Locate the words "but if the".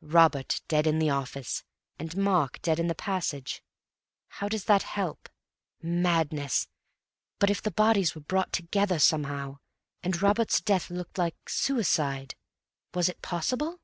7.38-7.70